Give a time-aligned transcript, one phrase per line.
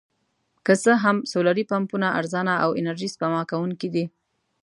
[0.65, 4.05] که څه هم سولري پمپونه ارزانه او انرژي سپما کوونکي دي.